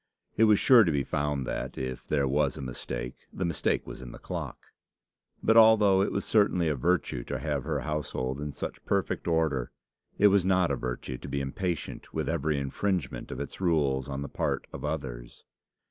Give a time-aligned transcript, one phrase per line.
[0.35, 4.01] It was sure to be found that, if there was a mistake, the mistake was
[4.01, 4.57] in the clock.
[5.43, 9.69] But although it was certainly a virtue to have her household in such perfect order,
[10.17, 14.23] it was not a virtue to be impatient with every infringement of its rules on
[14.23, 15.45] the part of others.